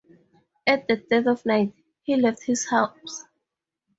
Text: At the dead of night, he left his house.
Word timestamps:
At 0.65 0.87
the 0.87 0.95
dead 0.95 1.27
of 1.27 1.45
night, 1.45 1.73
he 2.01 2.15
left 2.15 2.41
his 2.45 2.67
house. 2.67 3.25